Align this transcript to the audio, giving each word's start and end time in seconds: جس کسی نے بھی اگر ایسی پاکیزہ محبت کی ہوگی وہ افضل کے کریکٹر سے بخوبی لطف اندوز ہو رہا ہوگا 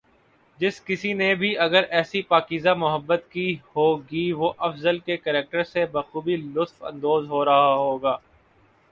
جس 0.59 0.79
کسی 0.85 1.11
نے 1.13 1.33
بھی 1.35 1.49
اگر 1.57 1.83
ایسی 1.89 2.21
پاکیزہ 2.29 2.73
محبت 2.77 3.29
کی 3.31 3.45
ہوگی 3.75 4.31
وہ 4.33 4.51
افضل 4.67 4.97
کے 4.99 5.17
کریکٹر 5.17 5.63
سے 5.63 5.85
بخوبی 5.91 6.35
لطف 6.37 6.83
اندوز 6.83 7.27
ہو 7.29 7.43
رہا 7.45 7.73
ہوگا 7.73 8.17